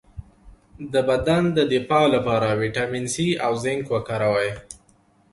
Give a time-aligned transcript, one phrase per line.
[0.93, 4.51] د بدن د دفاع لپاره ویټامین سي او زنک وکاروئ